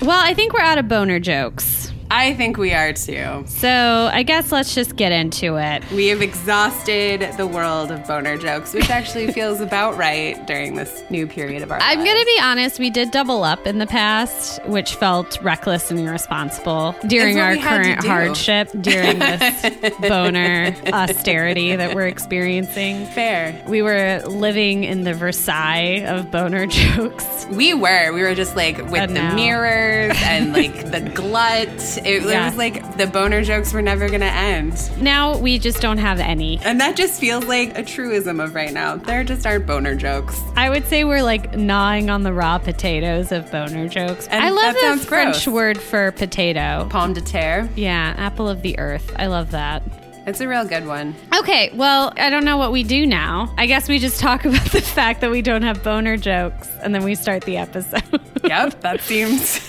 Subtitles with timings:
[0.00, 1.92] Well, I think we're out of boner jokes.
[2.10, 3.44] I think we are too.
[3.46, 5.88] So I guess let's just get into it.
[5.90, 11.02] We have exhausted the world of boner jokes, which actually feels about right during this
[11.10, 13.86] new period of our I'm going to be honest, we did double up in the
[13.86, 19.94] past, which felt reckless and irresponsible during our we had to current hardship during this
[20.00, 23.06] boner austerity that we're experiencing.
[23.08, 23.62] fair.
[23.68, 27.46] We were living in the Versailles of boner jokes.
[27.50, 28.12] We were.
[28.14, 31.68] We were just like with And the now- mirrors and like the glut.
[32.06, 32.46] It, Yeah.
[32.46, 34.74] was like the boner jokes were never going to end.
[35.00, 36.58] Now we just don't have any.
[36.64, 38.96] And that just feels like a truism of right now.
[38.96, 40.40] There just aren't boner jokes.
[40.56, 44.26] I would say we're like gnawing on the raw potatoes of boner jokes.
[44.28, 45.54] And I love that the French gross.
[45.54, 46.86] word for potato.
[46.90, 47.68] Pomme de terre.
[47.76, 49.12] Yeah, apple of the earth.
[49.16, 49.82] I love that.
[50.26, 51.14] It's a real good one.
[51.34, 53.54] Okay, well, I don't know what we do now.
[53.56, 56.94] I guess we just talk about the fact that we don't have boner jokes and
[56.94, 58.02] then we start the episode.
[58.44, 59.67] Yep, that seems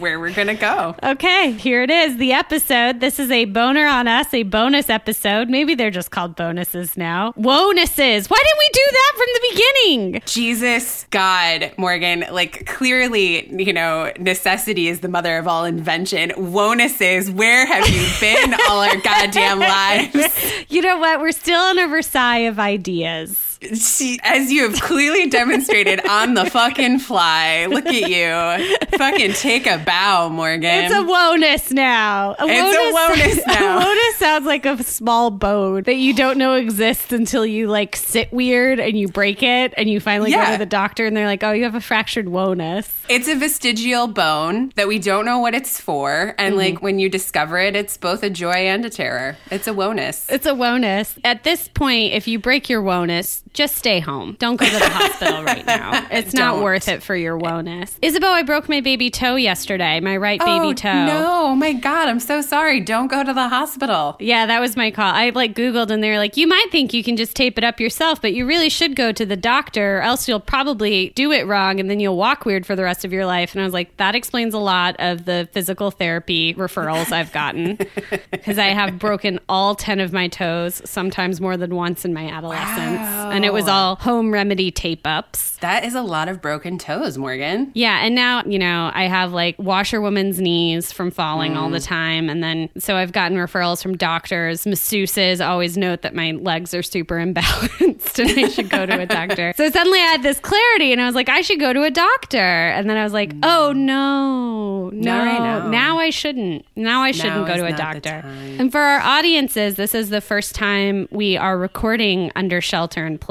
[0.00, 0.94] where we're going to go.
[1.02, 3.00] okay, here it is the episode.
[3.00, 5.48] This is a boner on us, a bonus episode.
[5.48, 7.32] Maybe they're just called bonuses now.
[7.36, 8.28] Wonuses.
[8.28, 10.22] Why didn't we do that from the beginning?
[10.26, 16.32] Jesus, God, Morgan, like clearly, you know, necessity is the mother of all invention.
[16.36, 20.64] Wonuses, where have you been all our goddamn lives?
[20.68, 21.20] You know what?
[21.20, 23.47] We're still in a Versailles of ideas.
[23.74, 27.66] She, as you have clearly demonstrated on the fucking fly.
[27.66, 28.76] Look at you.
[28.96, 30.84] Fucking take a bow, Morgan.
[30.84, 32.36] It's a wonus now.
[32.38, 33.78] A It's a wonus now.
[33.78, 37.96] A wonus sounds like a small bone that you don't know exists until you like
[37.96, 41.26] sit weird and you break it and you finally go to the doctor and they're
[41.26, 45.38] like, "Oh, you have a fractured wonus." It's a vestigial bone that we don't know
[45.40, 46.34] what it's for.
[46.38, 46.58] And Mm-hmm.
[46.58, 49.36] like when you discover it, it's both a joy and a terror.
[49.50, 50.30] It's a wonus.
[50.30, 51.18] It's a wonus.
[51.24, 54.36] At this point, if you break your wonus, just stay home.
[54.38, 56.06] Don't go to the hospital right now.
[56.18, 57.42] It's not worth it for your eh.
[57.42, 57.96] wellness.
[58.02, 61.06] Isabel, I broke my baby toe yesterday, my right baby oh, toe.
[61.06, 62.80] No, oh my God, I'm so sorry.
[62.80, 64.16] Don't go to the hospital.
[64.20, 65.12] Yeah, that was my call.
[65.12, 67.80] I like Googled and they're like, you might think you can just tape it up
[67.80, 71.46] yourself, but you really should go to the doctor, or else you'll probably do it
[71.46, 73.52] wrong and then you'll walk weird for the rest of your life.
[73.54, 77.76] And I was like, that explains a lot of the physical therapy referrals I've gotten
[78.30, 82.28] because I have broken all 10 of my toes, sometimes more than once in my
[82.28, 83.00] adolescence.
[83.00, 83.30] Wow.
[83.30, 85.56] And it was all home remedy tape ups.
[85.58, 87.70] That is a lot of broken toes, Morgan.
[87.74, 91.72] Yeah, and now, you know, I have like washerwoman's knees from falling all Mm.
[91.72, 92.28] the time.
[92.30, 94.64] And then, so I've gotten referrals from doctors.
[94.64, 99.06] Masseuses always note that my legs are super imbalanced and I should go to a
[99.06, 99.52] doctor.
[99.56, 101.90] so suddenly I had this clarity and I was like, I should go to a
[101.90, 102.38] doctor.
[102.38, 105.98] And then I was like, oh no, no, right now.
[105.98, 106.64] I shouldn't.
[106.76, 108.22] Now I shouldn't go to a doctor.
[108.58, 113.18] And for our audiences, this is the first time we are recording under shelter in
[113.18, 113.27] place.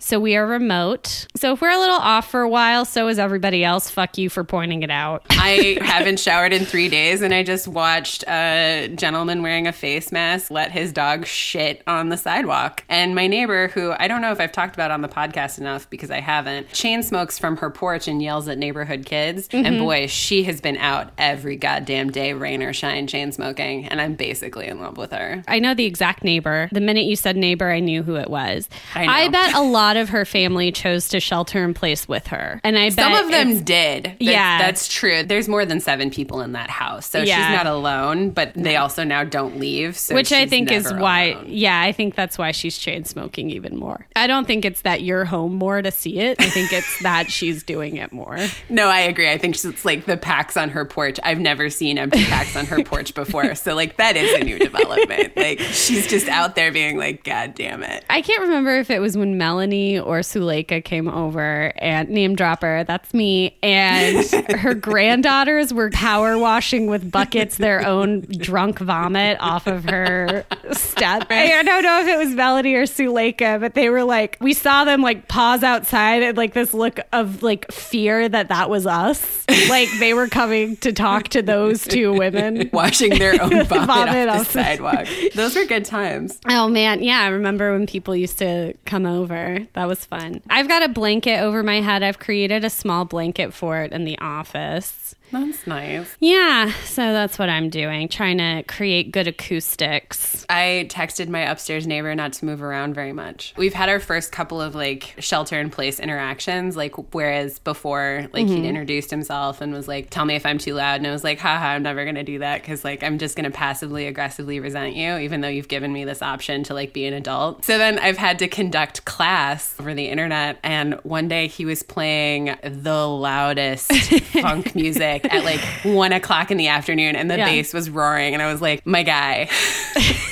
[0.00, 1.26] So we are remote.
[1.36, 3.88] So if we're a little off for a while, so is everybody else.
[3.88, 5.24] Fuck you for pointing it out.
[5.30, 10.10] I haven't showered in three days, and I just watched a gentleman wearing a face
[10.10, 12.82] mask let his dog shit on the sidewalk.
[12.88, 15.88] And my neighbor, who I don't know if I've talked about on the podcast enough
[15.88, 19.48] because I haven't, chain smokes from her porch and yells at neighborhood kids.
[19.52, 19.84] And mm-hmm.
[19.84, 23.86] boy, she has been out every goddamn day, rain or shine, chain smoking.
[23.86, 25.44] And I'm basically in love with her.
[25.46, 26.68] I know the exact neighbor.
[26.72, 28.68] The minute you said neighbor, I knew who it was.
[28.94, 29.38] I know.
[29.38, 32.60] bet a lot of her family chose to shelter in place with her.
[32.64, 34.04] And I bet Some of them did.
[34.04, 34.58] That's, Yeah.
[34.58, 35.22] That's true.
[35.22, 37.06] There's more than seven people in that house.
[37.10, 37.36] So Yeah.
[37.48, 39.96] she's not alone, but they also now don't leave.
[39.96, 41.44] So which I think is why, alone.
[41.48, 44.06] yeah, I think that's why she's chain smoking even more.
[44.16, 46.40] I don't think it's that you're home more to see it.
[46.40, 48.38] I think it's that she's doing it more.
[48.68, 49.30] No, I agree.
[49.30, 51.18] I think it's like the packs on her porch.
[51.22, 53.54] I've never seen empty packs on her porch before.
[53.54, 55.36] So, like, that is a new development.
[55.36, 58.04] Like, she's just out there being like, God damn it.
[58.10, 62.84] I can't remember if it was when Melanie or Suleika came over and name dropper,
[62.84, 64.24] that's me, and
[64.60, 71.26] her granddaughters were power washing with buckets their own drunk vomit off of her step.
[71.30, 74.84] I don't know if it was Melanie or Suleika, but they were like, we saw
[74.84, 79.44] them like pause outside and like this look of like fear that that was us.
[79.68, 82.70] Like they were coming to talk to those two women.
[82.72, 85.06] Washing their own vomit, Vomit off the off the- sidewalk.
[85.34, 86.38] Those were good times.
[86.48, 89.66] Oh man, yeah, I remember when people used to come over.
[89.72, 90.42] That was fun.
[90.50, 92.02] I've got a blanket over my head.
[92.02, 95.14] I've created a small blanket for it in the office.
[95.30, 96.16] That's nice.
[96.20, 100.46] Yeah, so that's what I'm doing, trying to create good acoustics.
[100.48, 103.52] I texted my upstairs neighbor not to move around very much.
[103.56, 108.46] We've had our first couple of like shelter in place interactions, like whereas before, like
[108.46, 108.64] he'd mm-hmm.
[108.64, 111.38] introduced himself and was like, "Tell me if I'm too loud," and I was like,
[111.38, 115.18] "Haha, I'm never gonna do that because like I'm just gonna passively aggressively resent you,
[115.18, 118.18] even though you've given me this option to like be an adult." So then I've
[118.18, 123.92] had to conduct class over the internet, and one day he was playing the loudest
[124.42, 127.46] funk music music at like one o'clock in the afternoon and the Yeah.
[127.46, 128.34] bass was roaring.
[128.34, 129.48] And I was like, my guy,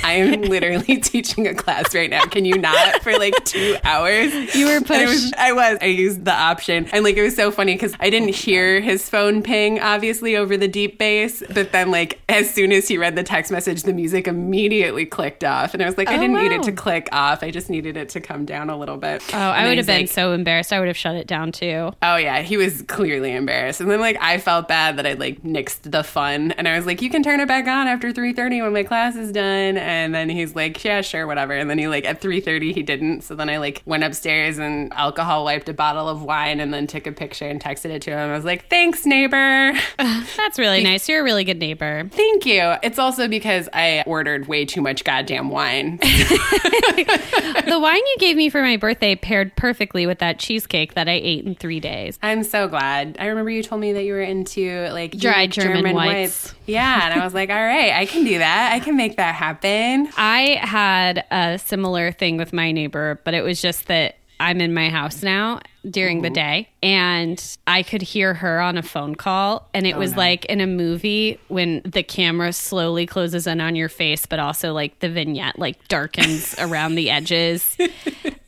[0.05, 2.25] I am literally teaching a class right now.
[2.27, 4.33] Can you not for like two hours?
[4.55, 5.35] You were And it was- pushed.
[5.37, 5.79] I was.
[5.81, 6.87] I used the option.
[6.93, 10.37] And like, it was so funny because I didn't oh, hear his phone ping, obviously,
[10.37, 11.43] over the deep bass.
[11.53, 15.44] But then, like, as soon as he read the text message, the music immediately clicked
[15.44, 15.75] off.
[15.75, 17.43] And I was like, I Oh, didn't need it to click off.
[17.43, 19.23] I just needed it to come down a little bit.
[19.35, 20.73] Oh, I would have been like, so embarrassed.
[20.73, 21.93] I would have shut it down too.
[22.03, 25.43] Oh yeah, he was clearly embarrassed, and then like I felt bad that I like
[25.43, 28.32] nixed the fun, and I was like, "You can turn it back on after three
[28.32, 31.78] thirty when my class is done." And then he's like, "Yeah, sure, whatever." And then
[31.78, 35.44] he like at three thirty he didn't, so then I like went upstairs and alcohol
[35.44, 38.31] wiped a bottle of wine, and then took a picture and texted it to him.
[38.31, 41.08] I was like, "Thanks, neighbor." That's really nice.
[41.08, 42.08] You're a really good neighbor.
[42.12, 42.75] Thank you.
[42.82, 45.99] It's also because I ordered way too much goddamn wine.
[46.02, 51.12] the wine you gave me for my birthday paired perfectly with that cheesecake that I
[51.12, 52.19] ate in three days.
[52.22, 53.17] I'm so glad.
[53.19, 54.61] I remember you told me that you were into
[54.93, 56.55] like Dried unique German whites.
[56.67, 58.73] Yeah, and I was like, all right, I can do that.
[58.73, 60.09] I can make that happen.
[60.17, 64.75] I had a similar thing with my neighbor, but it was just that I'm in
[64.75, 65.61] my house now
[65.91, 66.35] during the mm-hmm.
[66.35, 70.19] day and I could hear her on a phone call and it oh, was no.
[70.19, 74.73] like in a movie when the camera slowly closes in on your face but also
[74.73, 77.77] like the vignette like darkens around the edges.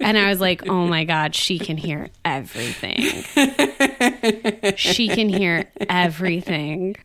[0.00, 3.24] And I was like oh my god she can hear everything.
[4.76, 6.96] She can hear everything.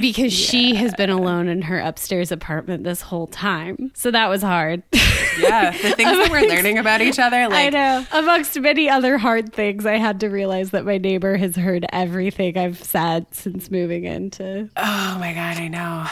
[0.00, 3.92] Because she has been alone in her upstairs apartment this whole time.
[3.94, 4.82] So that was hard.
[5.38, 8.06] Yeah, the things that we're learning about each other, I know.
[8.12, 12.56] Amongst many other hard things, I had to realize that my neighbor has heard everything
[12.56, 14.70] I've said since moving into.
[14.76, 16.06] oh my god, I know.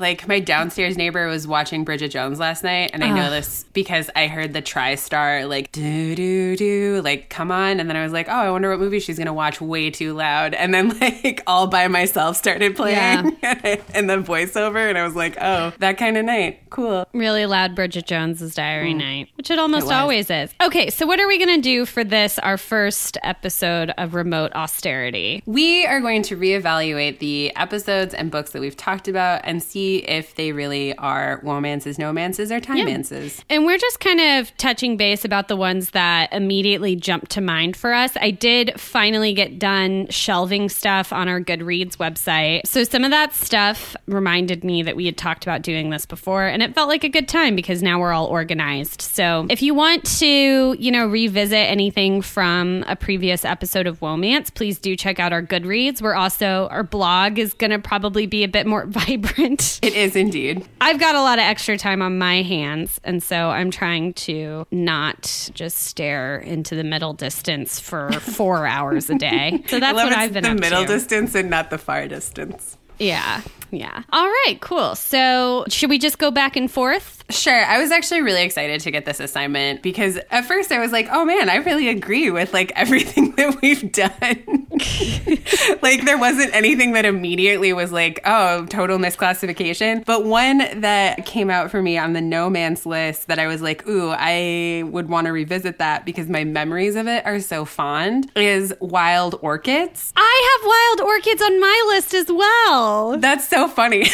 [0.00, 4.10] Like my downstairs neighbor was watching Bridget Jones last night, and I know this because
[4.16, 8.12] I heard the TriStar like do do do like come on, and then I was
[8.12, 11.42] like, oh, I wonder what movie she's gonna watch way too loud, and then like
[11.46, 16.16] all by myself started playing, and the voiceover, and I was like, oh, that kind
[16.16, 17.06] of night, cool.
[17.12, 18.98] Really loud Bridget Jones's Diary mm.
[18.98, 19.92] night, which it almost was.
[19.92, 20.54] always is.
[20.62, 24.52] Okay, so what are we going to do for this, our first episode of Remote
[24.54, 25.42] Austerity?
[25.44, 29.89] We are going to reevaluate the episodes and books that we've talked about and see
[29.98, 33.42] if they really are womances, nomances, or timemances.
[33.48, 37.76] And we're just kind of touching base about the ones that immediately jumped to mind
[37.76, 38.12] for us.
[38.20, 42.66] I did finally get done shelving stuff on our Goodreads website.
[42.66, 46.46] So some of that stuff reminded me that we had talked about doing this before,
[46.46, 49.02] and it felt like a good time because now we're all organized.
[49.02, 54.54] So if you want to, you know, revisit anything from a previous episode of Womance,
[54.54, 56.00] please do check out our Goodreads.
[56.02, 59.79] We're also, our blog is going to probably be a bit more vibrant.
[59.90, 60.68] It is indeed.
[60.82, 64.66] I've got a lot of extra time on my hands, and so I'm trying to
[64.70, 69.64] not just stare into the middle distance for four hours a day.
[69.68, 70.56] So that's what I've been doing.
[70.56, 70.88] the middle to.
[70.92, 72.76] distance and not the far distance.
[73.00, 74.02] Yeah, yeah.
[74.12, 74.94] All right, cool.
[74.94, 77.24] So should we just go back and forth?
[77.30, 77.64] Sure.
[77.64, 81.08] I was actually really excited to get this assignment because at first I was like,
[81.12, 84.66] oh man, I really agree with like everything that we've done.
[85.82, 90.04] like there wasn't anything that immediately was like, oh, total misclassification.
[90.04, 93.62] But one that came out for me on the no man's list that I was
[93.62, 97.64] like, ooh, I would want to revisit that because my memories of it are so
[97.64, 100.12] fond is Wild Orchids.
[100.16, 102.89] I have wild orchids on my list as well.
[103.18, 103.98] That's so funny.
[103.98, 104.04] yeah,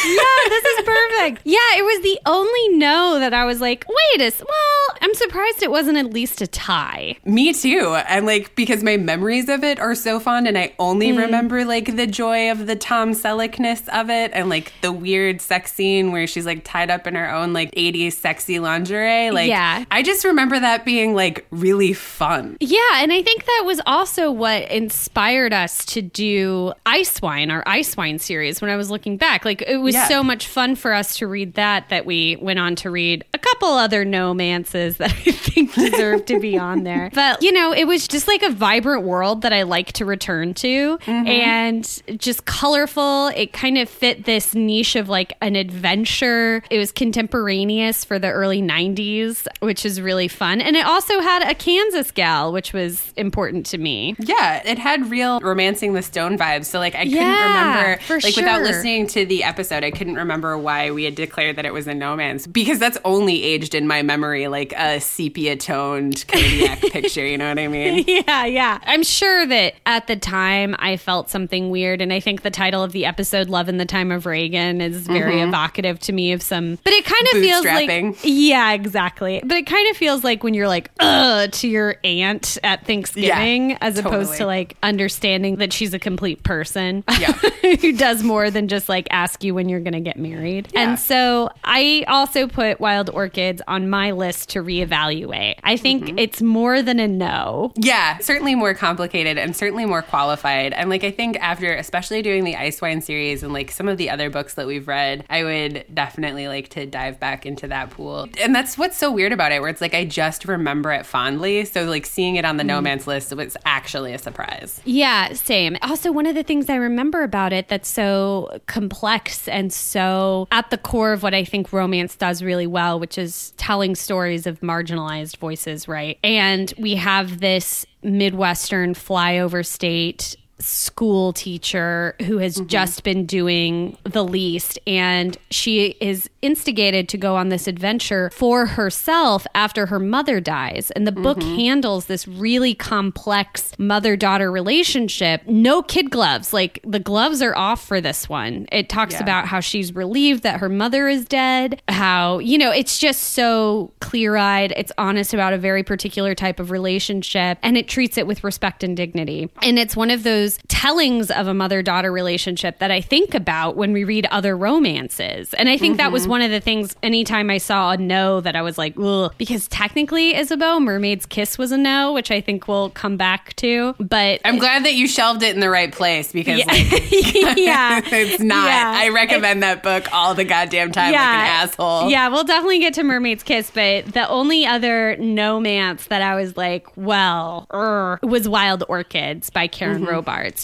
[0.49, 1.41] this is perfect.
[1.45, 5.15] Yeah, it was the only no that I was like, wait a s- well, I'm
[5.15, 7.17] surprised it wasn't at least a tie.
[7.25, 7.95] Me too.
[8.09, 11.19] And like because my memories of it are so fond and I only Mm.
[11.19, 15.73] remember like the joy of the Tom Selleckness of it and like the weird sex
[15.73, 19.31] scene where she's like tied up in her own like 80s sexy lingerie.
[19.31, 19.85] Like Yeah.
[19.91, 22.57] I just remember that being like really fun.
[22.61, 27.63] Yeah, and I think that was also what inspired us to do Ice Wine, our
[27.67, 29.45] Ice Wine series, when I was looking back.
[29.45, 30.09] Like, it was Yeah.
[30.09, 33.39] so much fun for us to read that, that we went on to read a
[33.39, 37.11] couple other nomances that I think deserve to be on there.
[37.17, 40.53] But, you know, it was just like a vibrant world that I like to return
[40.55, 41.27] to mm-hmm.
[41.27, 43.29] and just colorful.
[43.29, 46.63] It kind of fit this niche of like an adventure.
[46.71, 50.61] It was contemporaneous for the early 90s, which is really fun.
[50.61, 54.15] And it also had a Kansas gal, which was important to me.
[54.19, 56.67] Yeah, it had real romancing the stone vibes.
[56.67, 60.57] So like I couldn't remember for like without listening to the episode, I couldn't remember
[60.57, 63.87] why we had declared that it was a no man's because that's only aged in
[63.87, 68.05] my memory like a sepia toned Kodak picture, you know what I mean?
[68.07, 68.79] Yeah, yeah.
[68.85, 72.01] I'm sure that at the time I felt something weird.
[72.01, 75.07] And I think the title of the episode, Love in the Time of Reagan, is
[75.07, 75.49] very mm-hmm.
[75.49, 79.41] evocative to me of some, but it kind of feels like, yeah, exactly.
[79.45, 83.75] But it kind of feels like when you're like, ugh, to your aunt at Thanksgiving,
[83.81, 87.33] as opposed to like understanding that she's a complete person Yeah.
[87.81, 90.69] who does more than just like ask you when you're going to get married.
[90.73, 90.81] Yeah.
[90.91, 95.57] And so I also put Wild Orchids on my list to reevaluate.
[95.65, 96.19] I think Mm-hmm.
[96.19, 97.73] it's more than a no.
[97.77, 100.73] Yeah, certainly more complicated and certainly more qualified.
[100.75, 103.97] And like I think after especially doing the Ice Wine series and like some of
[103.97, 107.91] the other books that we've read, I would definitely like to dive back into that
[107.91, 108.29] pool.
[108.43, 111.65] And that's what's so weird about it, where it's like I just remember it fondly.
[111.65, 112.67] So like seeing it on the Mm.
[112.67, 114.81] no man's list was actually a surprise.
[114.85, 115.77] Yeah, same.
[115.83, 118.26] Also, one of the things I remember about it that's so
[118.67, 123.19] complex and so at the core of what I think romance does really well, which
[123.19, 126.19] is telling stories of marginalized voices, right?
[126.23, 132.67] And we have this Midwestern flyover state school teacher who has mm-hmm.
[132.67, 134.79] just been doing the least.
[134.87, 140.91] And she is instigated to go on this adventure for herself after her mother dies.
[140.93, 141.57] And the book mm-hmm.
[141.57, 145.47] handles this really complex mother-daughter relationship.
[145.47, 146.53] No kid gloves.
[146.53, 148.67] Like the gloves are off for this one.
[148.73, 149.23] It talks Yeah.
[149.23, 153.93] about how she's relieved that her mother is dead how you know it's just so
[154.01, 154.73] clear-eyed.
[154.77, 158.85] It's honest about a very particular type of relationship and it treats it with respect
[158.85, 159.51] and dignity.
[159.63, 163.93] And it's one of those tellings of a mother-daughter relationship that i think about when
[163.93, 167.59] we read other romances and i think that was one of the things anytime i
[167.59, 169.33] saw a no that i was like Ugh.
[169.39, 173.95] because technically isabeau mermaid's kiss was a no which i think we'll come back to
[173.99, 178.01] but I'm glad that you shelved it in the right place because yeah, like yeah.
[178.13, 178.67] it's not.
[178.67, 178.95] Yeah.
[178.97, 182.11] I recommend that book all the goddamn time like an asshole.
[182.11, 186.57] Yeah, we'll definitely get to Mermaid's Kiss, but the only other no-mance that I was
[186.57, 190.05] like, well, er, was Wild Orchids by Karen Mm-hmm.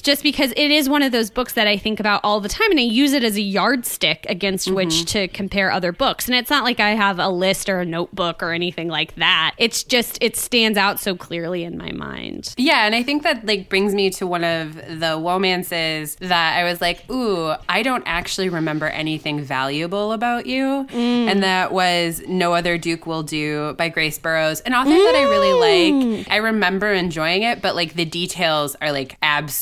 [0.03, 2.71] Just because it is one of those books that I think about all the time
[2.71, 4.75] and I use it as a yardstick against Mm-hmm.
[4.77, 6.29] which to compare other books.
[6.29, 9.55] And it's not like I have a list or a notebook or anything like that.
[9.59, 12.55] It's just, it stands out so clearly in my mind.
[12.57, 16.65] Yeah, and I think that like brings me to one of the romances that I
[16.65, 20.87] was like, ooh, I don't actually remember anything valuable about you.
[20.93, 25.23] And that was No Other Duke Will Do by Grace Burrowes, an author that I
[25.23, 26.31] really like.
[26.31, 29.62] I remember enjoying it, but like the details are like absolutely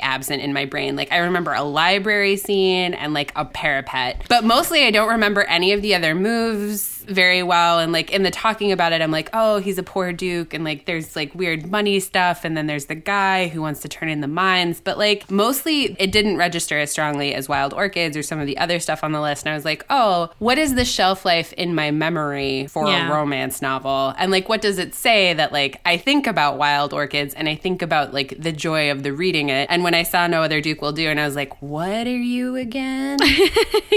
[0.00, 0.96] absent in my brain.
[0.96, 5.42] Like I remember a library scene and like a parapet, but mostly I don't remember
[5.42, 7.78] any of the other moves very well.
[7.78, 10.54] And like in the talking about it i'm like oh he's a poor duke.
[10.54, 12.44] And like there's like weird money stuff.
[12.44, 14.80] And then there's the guy who wants to turn in the mines.
[14.80, 18.58] But like mostly it didn't register as strongly as wild orchids or some of the
[18.58, 19.46] other stuff on the list.
[19.46, 23.08] And i was like oh what is the shelf life in my memory for Yeah.
[23.08, 24.14] a romance novel?
[24.18, 27.54] And like what does it say that like i think about wild orchids and i
[27.54, 29.66] think about like the joy of the reading it?
[29.70, 32.10] And when i saw no other duke will do and i was like what are
[32.10, 33.18] you again?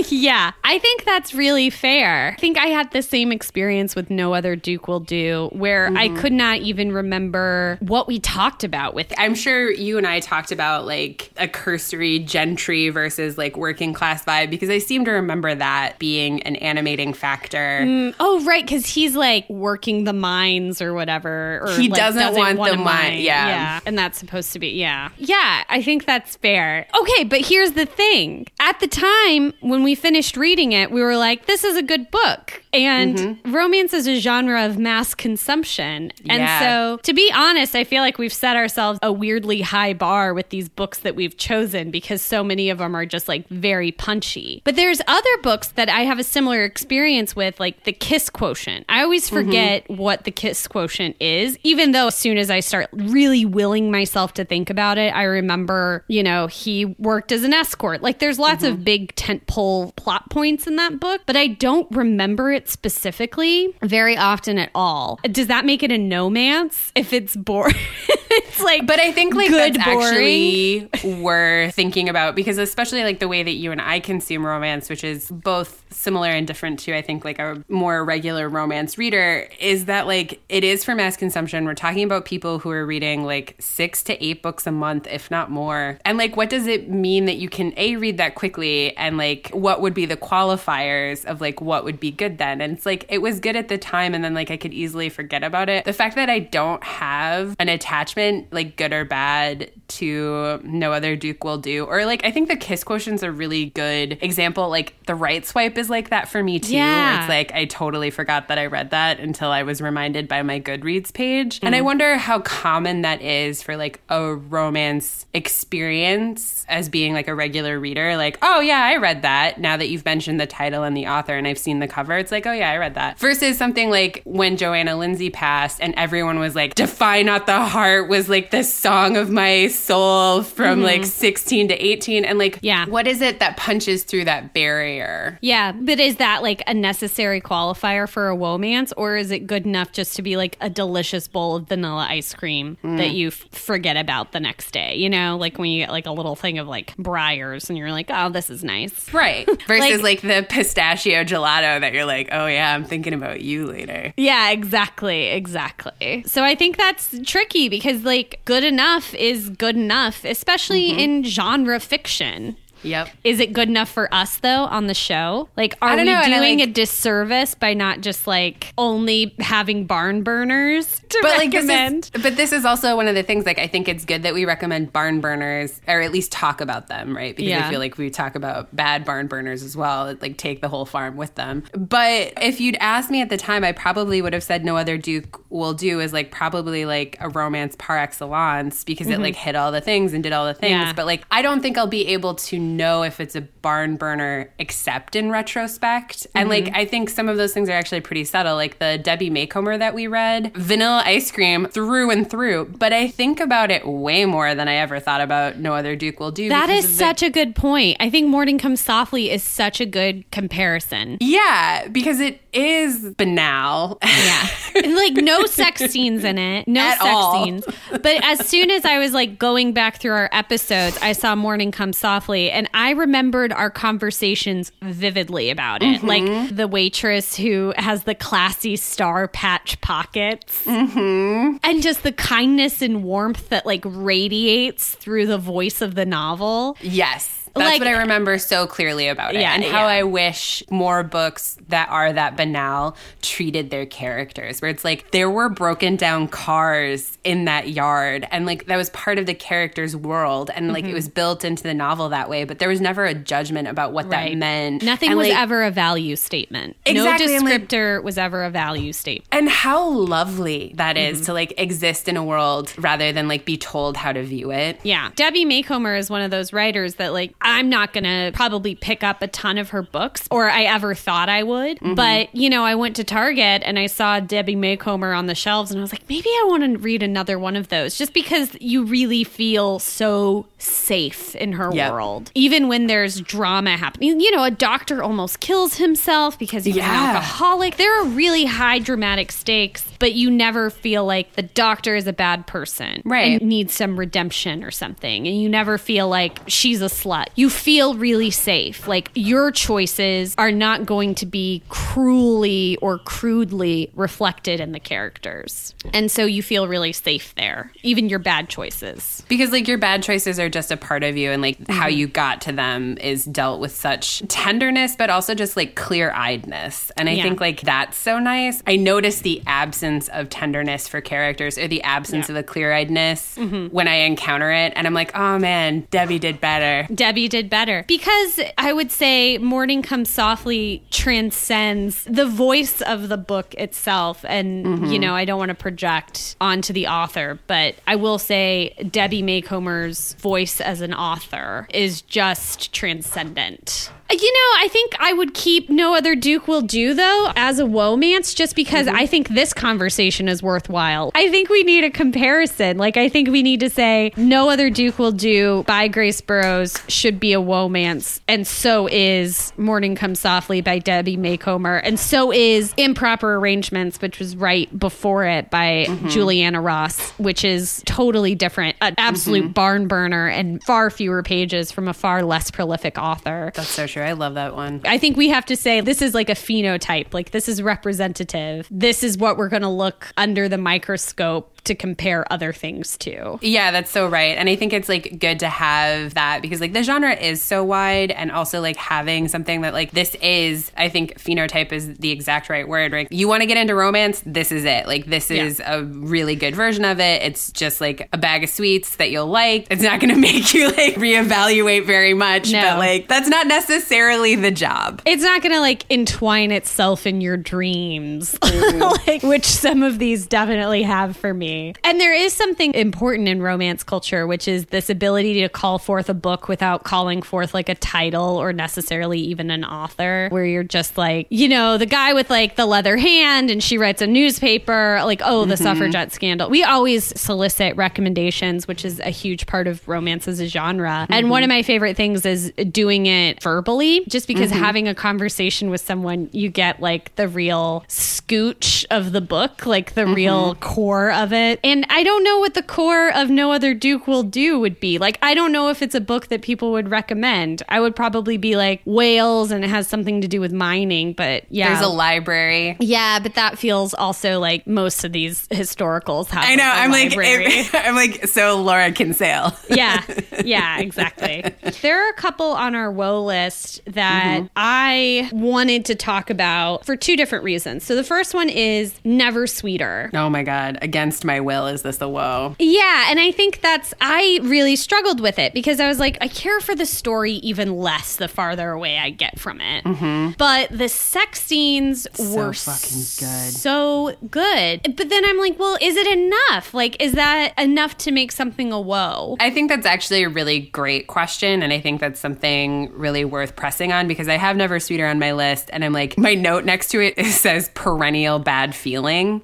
[0.10, 2.34] Yeah, I think that's really fair.
[2.38, 6.08] I think I had the same experience with No Other Duke Will Do, where I
[6.08, 6.18] mm-hmm.
[6.18, 10.52] could not even remember what we talked about with I'm sure you and I talked
[10.52, 15.54] about like a cursory gentry versus like working class vibe because I seem to remember
[15.56, 17.82] that being an animating factor.
[17.82, 21.62] Mm, oh, right, because he's like working the mines or whatever.
[21.64, 23.48] Or He like, doesn't want want the a mine, yeah.
[23.48, 25.64] yeah, and that's supposed to be yeah, yeah.
[25.70, 26.88] I think that's fair.
[27.00, 31.18] Okay, but here's the thing: at the time when we finished reading it, we were
[31.18, 33.52] like, "This is a good book." And Mm-hmm.
[33.52, 36.12] romance is a genre of mass consumption.
[36.28, 36.60] And Yeah.
[36.60, 40.50] so, to be honest, I feel like we've set ourselves a weirdly high bar with
[40.50, 44.62] these books that we've chosen because so many of them are just like very punchy.
[44.66, 48.86] But there's other books that I have a similar experience with, like the Kiss Quotient.
[48.90, 49.36] I always mm-hmm.
[49.36, 53.92] forget what the Kiss Quotient is, even though as soon as I start really willing
[53.92, 58.02] myself to think about it, I remember, you know, he worked as an escort.
[58.02, 58.84] Like there's lots of mm-hmm.
[58.84, 64.58] big tentpole plot points in that book, but I don't remember it specifically very often
[64.58, 65.20] at all.
[65.30, 67.76] Does that make it a no-mance if it's boring?
[68.08, 70.90] it's like But I think like good that's boring.
[70.94, 74.90] actually worth thinking about because especially like the way that you and I consume romance,
[74.90, 79.50] which is both similar and different to I think like a more regular romance reader,
[79.60, 81.66] is that like it is for mass consumption.
[81.66, 85.32] We're talking about people who are reading like six to eight books a month, if
[85.32, 86.00] not more.
[86.06, 89.50] And like what does it mean that you can A read that quickly and like
[89.50, 92.62] what would be the qualifiers of like what would be good then?
[92.62, 95.10] And it's like it was good at the time and then like I could easily
[95.10, 95.86] forget about it.
[95.86, 101.16] The fact that I don't have an attachment, like good or bad, to No Other
[101.16, 104.70] Duke Will Do, or like I think the kiss quotient's a really good example.
[104.70, 106.76] Like the right swipe is like that for me too.
[106.76, 107.22] Yeah.
[107.22, 110.60] It's like I totally forgot that I read that until I was reminded by my
[110.60, 111.60] Goodreads page.
[111.64, 111.86] And I mm.
[111.86, 117.80] wonder how common that is for like a romance experience as being like a regular
[117.80, 118.16] reader.
[118.18, 119.60] Like, oh yeah, I read that.
[119.60, 122.32] Now that you've mentioned the title and the author and I've seen the cover, it's
[122.32, 123.18] like, oh yeah, I read that.
[123.20, 128.10] Versus something like when Johanna Lindsey passed and everyone was like, Defy Not the Heart
[128.10, 130.86] was like the song of my soul from mm-hmm.
[130.86, 132.26] like 16 to 18.
[132.26, 132.86] And like, Yeah.
[132.86, 135.38] what is it that punches through that barrier?
[135.42, 139.66] Yeah, but is that like a necessary qualifier for a romance, or is it good
[139.66, 143.46] enough just to be like a delicious bowl of vanilla ice cream that you f-
[143.52, 144.96] forget about the next day?
[144.96, 147.92] You know, like when you get like a little thing of like Breyers and you're
[147.92, 149.14] like, oh, this is nice.
[149.14, 149.48] Right.
[149.68, 154.14] Versus like, the pistachio gelato that you're like, oh yeah, I'm thinking about you later.
[154.18, 156.24] Yeah, exactly, exactly.
[156.26, 161.00] So I think that's tricky because like good enough is good enough, especially mm-hmm.
[161.00, 162.58] in genre fiction.
[162.84, 163.10] Yep.
[163.24, 165.50] Is it good enough for us though on the show?
[165.58, 170.24] Like, are we know, doing like- a disservice by not just like only having barn
[170.24, 172.04] burners to But like recommend?
[172.06, 173.46] this is, but this is also one of the things.
[173.46, 176.88] Like I think it's good that we recommend barn burners, or at least talk about
[176.88, 177.36] them, right?
[177.36, 177.68] Because Yeah.
[177.68, 180.16] I feel like we talk about bad barn burners as well.
[180.22, 181.64] Like take the whole farm with them.
[181.74, 184.98] But if you'd asked me at the time, I probably would have said no other
[184.98, 189.56] Duke will do is like probably like a romance par excellence because it like hit
[189.56, 190.74] all the things and did all the things.
[190.74, 190.88] Mm-hmm.
[190.88, 190.94] Yeah.
[190.94, 194.52] But like I don't think I'll be able to know if it's a barn burner
[194.60, 196.26] except in retrospect.
[196.36, 196.66] And Mm-hmm.
[196.66, 198.56] like I think some of those things are actually pretty subtle.
[198.56, 202.74] Like the Debbie Macomber that we read, vanilla ice cream through and through.
[202.78, 206.20] But I think about it way more than I ever thought about No Other Duke
[206.20, 206.50] Will Do.
[206.50, 207.98] That is of the- such a good point.
[208.00, 211.18] I think Morning Comes Softly is such a good comparison.
[211.20, 213.98] yeah, because it is banal.
[214.04, 214.48] Yeah.
[214.82, 216.66] And, like no sex scenes in it.
[216.68, 217.44] No At sex all.
[217.44, 217.66] scenes.
[217.92, 221.72] But as soon as I was like going back through our episodes, I saw Morning
[221.72, 226.04] Come Softly and I remembered our conversations vividly about it.
[226.04, 226.54] Like mm-hmm.
[226.54, 230.66] the waitress who has the classy star patch pockets.
[230.66, 231.56] Mm-hmm.
[231.64, 236.76] And just the kindness and warmth that like radiates through the voice of the novel.
[236.82, 237.39] Yes.
[237.60, 239.42] That's Like- what I remember so clearly about it.
[239.42, 240.00] Yeah, and how yeah.
[240.00, 245.30] I wish more books that are that banal treated their characters, where it's like there
[245.30, 249.96] were broken down cars in that yard, and like that was part of the character's
[249.96, 250.74] world, and Mm-hmm.
[250.74, 253.68] like it was built into the novel that way, but there was never a judgment
[253.68, 254.84] about what that meant.
[254.84, 256.76] Nothing And, was like, ever a value statement.
[256.86, 259.28] Exactly, No and, like- descriptor was ever a value statement.
[259.32, 261.26] And how lovely that is Mm-hmm.
[261.26, 264.80] to like exist in a world rather than like be told how to view it.
[264.84, 265.10] Yeah.
[265.16, 269.04] Debbie Maycomer is one of those writers that, like, I'm not going to probably pick
[269.04, 271.78] up a ton of her books or I ever thought I would.
[271.78, 271.96] Mm-hmm.
[271.96, 275.72] But, you know, I went to Target and I saw Debbie Macomber on the shelves
[275.72, 278.56] and I was like, maybe I want to read another one of those just because
[278.60, 281.92] you really feel so safe in her Yep.
[281.92, 282.32] world.
[282.36, 284.20] Even when there's drama happening.
[284.20, 287.78] You know, a doctor almost kills himself because he's was an alcoholic.
[287.78, 292.14] There are really high dramatic stakes, but you never feel like the doctor is a
[292.14, 293.40] bad person Right.
[293.40, 295.28] and needs some redemption or something.
[295.28, 297.28] And you never feel like she's a slut.
[297.36, 298.88] You feel really safe.
[298.88, 305.74] Like your choices are not going to be cruelly or crudely reflected in the characters.
[305.94, 309.24] And so you feel really safe there, even your bad choices.
[309.28, 311.98] Because like your bad choices are just a part of you and like how Mm-hmm.
[311.98, 316.92] you got to them is dealt with such tenderness but also just like clear-eyedness.
[316.98, 317.24] And I Yeah.
[317.24, 318.62] think like that's so nice.
[318.68, 322.36] I notice the absence of tenderness for characters or the absence Yeah.
[322.36, 322.38] Mm-hmm.
[322.38, 326.88] of the clear-eyedness when I encounter it and I'm like, "Oh man, Debbie did better."
[326.94, 333.18] Debbie did better because I would say Morning Comes Softly transcends the voice of the
[333.18, 334.24] book itself.
[334.28, 338.74] And, you know, I don't want to project onto the author, but I will say
[338.90, 343.92] Debbie Macomber's voice as an author is just transcendent.
[344.12, 347.68] You know, I think I would keep No Other Duke Will Do, though, as a
[347.68, 348.96] romance, just because mm-hmm.
[348.96, 351.12] I think this conversation is worthwhile.
[351.14, 352.80] I think we need a comparison.
[352.80, 356.82] Like, I think we need to say No Other Duke Will Do by Grace Burrowes
[356.88, 362.32] should be a romance, and so is Morning Comes Softly by Debbie Macomber, and so
[362.34, 366.08] is Improper Arrangements, which was right before it by mm-hmm.
[366.08, 369.54] Juliana Ross, which is totally different, an absolute mm-hmm.
[369.54, 373.52] barn burner, and far fewer pages from a far less prolific author.
[373.56, 374.04] That's so true.
[374.04, 374.82] I love that one.
[374.86, 377.14] I think we have to say this is like a phenotype.
[377.14, 378.68] Like this is representative.
[378.72, 383.40] This is what we're going to look under the microscope to compare other things to.
[383.42, 384.38] Yeah, that's so right.
[384.38, 387.64] And I think it's like good to have that because like the genre is so
[387.64, 392.12] wide and also like having something that like this is, I think phenotype is the
[392.12, 392.92] exact right word.
[392.92, 393.08] Right?
[393.12, 394.86] You want to get into romance, this is it.
[394.88, 395.44] Like this Yeah.
[395.46, 397.22] is a really good version of it.
[397.24, 399.68] It's just like a bag of sweets that you'll like.
[399.70, 402.62] It's not going to make you like reevaluate very much, No.
[402.62, 405.02] but like that's not necessarily the job.
[405.06, 409.08] It's not going to like entwine itself in your dreams, mm-hmm.
[409.08, 411.59] like which some of these definitely have for me.
[411.84, 416.10] And there is something important in romance culture, which is this ability to call forth
[416.10, 420.64] a book without calling forth like a title or necessarily even an author, where you're
[420.64, 424.08] just like, you know, the guy with like the leather hand and she writes a
[424.08, 425.64] newspaper, like, oh, the mm-hmm.
[425.64, 426.50] suffragette scandal.
[426.50, 431.08] We always solicit recommendations, which is a huge part of romance as a genre.
[431.10, 431.30] And mm-hmm.
[431.30, 434.64] one of my favorite things is doing it verbally, just because mm-hmm.
[434.64, 439.94] having a conversation with someone, you get like the real scooch of the book, like
[439.94, 441.39] the real core of it.
[441.64, 444.98] And I don't know what the core of No Other Duke Will Do would be.
[444.98, 447.64] Like, I don't know if it's a book that people would recommend.
[447.70, 451.44] I would probably be like whales and it has something to do with mining, but
[451.50, 451.70] yeah.
[451.70, 452.78] There's a library.
[452.80, 456.44] yeah, but that feels also like most of these historicals have.
[456.46, 456.64] I know.
[456.64, 457.64] like, a I'm like, library.
[457.74, 459.56] I'm like, so Laura can sail.
[459.70, 460.04] yeah,
[460.46, 461.44] yeah, exactly.
[461.82, 464.46] There are a couple on our woe list that Mm-hmm.
[464.56, 467.84] I wanted to talk about for two different reasons.
[467.84, 470.10] So the first one is Never Sweeter.
[470.14, 470.78] Oh my God.
[470.82, 472.56] Against my will, is this a woe?
[472.60, 476.28] Yeah, and I think that's I really struggled with it because I was like, I
[476.28, 480.36] care for the story even less the farther away I get from it.
[480.38, 482.72] But the sex scenes were Mm-hmm.
[482.72, 483.54] fucking good.
[483.54, 484.96] so good.
[484.98, 486.74] But then I'm like, well, is it enough?
[486.74, 489.38] Like, is that enough to make something a woe?
[489.40, 491.62] I think that's actually a really great question.
[491.62, 495.20] And I think that's something really worth pressing on because I have Never Sweeter on
[495.20, 495.70] my list.
[495.72, 499.42] And I'm like, my note next to it says perennial bad feeling.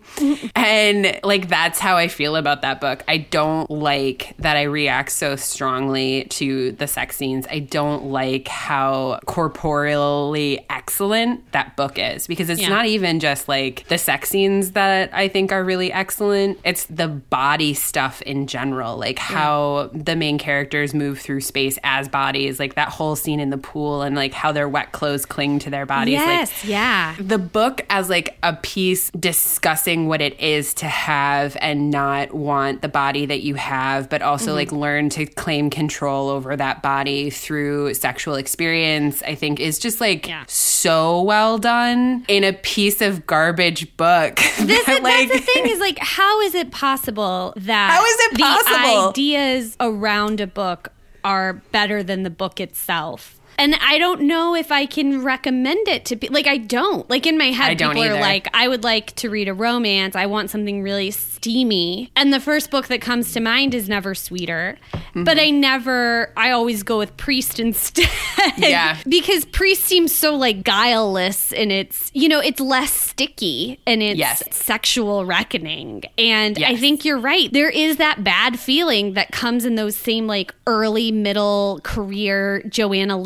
[0.56, 3.04] and like, that's how I feel about that book.
[3.08, 7.46] I don't like that I react so strongly to the sex scenes.
[7.50, 12.70] I don't like how corporeally excellent that book is because it's Yeah.
[12.70, 16.60] not even just like the sex scenes that I think are really excellent.
[16.64, 22.08] It's the body stuff in general, like how the main characters move through space as
[22.08, 25.60] bodies, like that whole scene in the pool and like how their wet clothes cling
[25.60, 26.18] to their bodies.
[26.20, 27.16] Like, Yes, yeah.
[27.20, 32.82] the book as like a piece discussing what it is to have and not want
[32.82, 34.56] the body that you have but also Mm-hmm.
[34.56, 40.00] like learn to claim control over that body through sexual experience i think is just
[40.00, 40.44] like Yeah.
[40.48, 45.68] so well done in a piece of garbage book This that, is, that's the thing
[45.68, 49.02] is like, how is it possible that How is it possible?
[49.04, 50.90] the ideas around a book
[51.24, 53.35] are better than the book itself?
[53.58, 57.10] And I don't know if I can recommend it to be like I don't.
[57.10, 60.16] Like in my head, people are like, I would like to read a romance.
[60.16, 62.12] I want something really steamy.
[62.16, 64.78] And the first book that comes to mind is Never Sweeter.
[65.14, 68.10] But I never I always go with Priest instead.
[68.58, 68.98] Yeah.
[69.10, 74.20] because Priest seems so like guileless and it's you know, it's less sticky and it's
[74.20, 74.44] Yes.
[74.52, 76.04] sexual reckoning.
[76.18, 77.52] And I think you're right.
[77.52, 83.18] There is that bad feeling that comes in those same like early middle career Johanna